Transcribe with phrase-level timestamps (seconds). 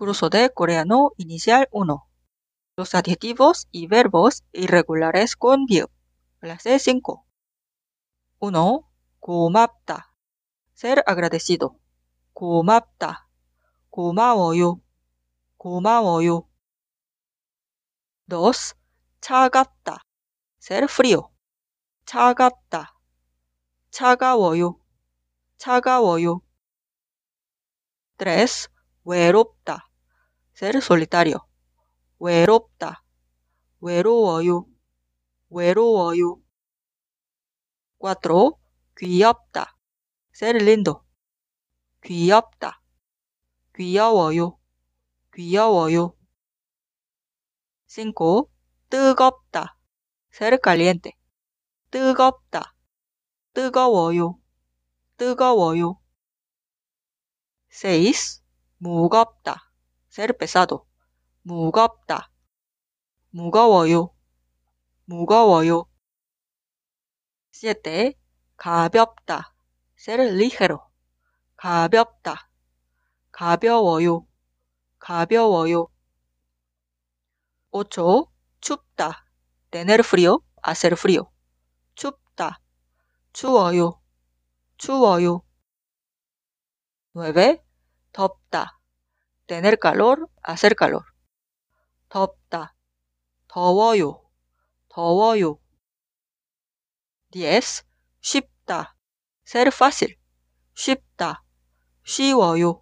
[0.00, 2.07] Curso de coreano inicial 1.
[2.75, 5.89] Los adjetivos y verbos irregulares con verb.
[6.39, 7.25] Clase 5.
[8.39, 8.85] 1.
[9.19, 10.15] 고맙다.
[10.73, 11.77] Ser agradecido.
[12.33, 13.27] 고맙다.
[13.91, 14.81] 고마워요.
[15.57, 16.47] 고마워요.
[18.27, 18.73] 2.
[19.21, 20.03] 차갑다.
[20.59, 21.29] Ser frío.
[22.05, 22.97] 차갑다.
[23.91, 24.79] 차가워요.
[25.57, 26.41] 차가워요.
[28.17, 28.69] 3.
[29.03, 29.89] 외롭다.
[30.61, 31.39] Ser solitario.
[32.19, 33.03] 외롭다.
[33.79, 34.67] 외로워요.
[35.49, 36.39] 외로워요.
[37.99, 38.51] 4.
[38.95, 39.75] 귀엽다.
[40.31, 41.01] Ser lindo.
[42.03, 42.79] 귀엽다.
[43.75, 44.59] 귀여워요.
[45.33, 46.15] 귀여워요.
[47.87, 48.47] 5.
[48.87, 49.79] 뜨겁다.
[50.31, 51.17] Ser caliente.
[51.89, 52.75] 뜨겁다.
[53.55, 54.39] 뜨거워요.
[55.17, 55.99] 뜨거워요.
[57.71, 58.43] 6.
[58.77, 59.70] 무겁다.
[60.37, 60.85] Pesado.
[61.43, 62.29] 무겁다.
[63.29, 64.13] 무거워요.
[65.05, 65.85] 무거워요.
[67.51, 68.13] 7.
[68.57, 69.53] 가볍다.
[70.35, 70.79] Ligero.
[71.55, 72.49] 가볍다.
[73.31, 74.27] 가벼워요.
[74.99, 75.87] 가벼워요.
[77.71, 78.25] 8.
[78.59, 79.25] 춥다.
[79.71, 80.43] Tener frío.
[80.99, 81.31] Frío.
[81.95, 82.59] 춥다.
[83.31, 84.01] 추워요.
[84.77, 85.45] 추워요.
[87.13, 87.63] 9.
[88.11, 88.80] 덥다.
[89.51, 90.29] Tener calor.
[90.47, 91.03] Hacer calor.
[92.07, 92.73] 덥다.
[93.49, 94.23] 더워요.
[94.87, 95.59] 더워요.
[97.33, 97.83] 10.
[98.21, 98.95] 쉽다.
[99.43, 100.15] Ser fácil.
[100.73, 101.43] 쉽다.
[102.05, 102.81] 쉬워요.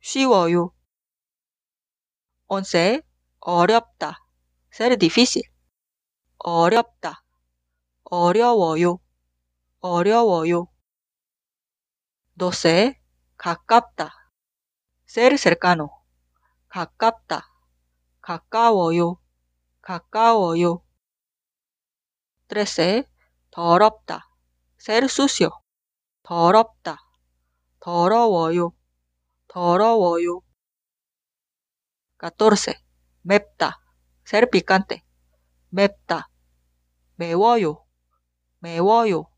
[0.00, 0.74] 쉬워요.
[2.48, 3.04] 11.
[3.38, 4.26] 어렵다.
[4.72, 5.44] Ser difícil.
[6.38, 7.22] 어렵다.
[8.02, 8.98] 어려워요.
[9.78, 10.66] 어려워요.
[12.36, 12.98] 12.
[13.36, 14.23] 가깝다.
[15.06, 15.90] Ser cercano.
[16.68, 17.46] 가깝다.
[18.20, 19.20] 가까워요.
[19.82, 20.82] 가까워요.
[22.48, 23.04] 13.
[23.50, 24.28] 더럽다.
[24.78, 25.50] Ser sucio.
[26.22, 26.98] 더럽다.
[27.80, 28.72] 더러워요.
[29.46, 30.40] 더러워요.
[32.18, 32.74] 14.
[33.22, 33.80] 맵다.
[34.26, 35.04] Ser picante.
[35.68, 36.30] 맵다.
[37.16, 37.84] 매워요.
[38.58, 39.30] 매워요.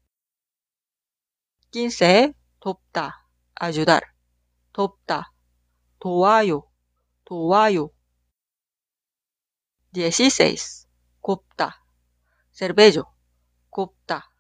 [1.73, 2.33] 15.
[2.61, 3.27] 돕다.
[3.61, 4.03] ayudar.
[4.73, 5.36] 돕다.
[6.07, 6.63] 도와요.
[7.25, 7.91] 도와요.
[9.93, 10.87] 16.
[11.21, 11.85] 곱다.
[12.53, 13.07] ser bello.
[13.71, 14.31] 곱다.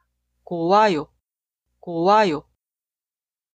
[0.44, 1.12] 고와요.
[1.81, 2.49] 고와요.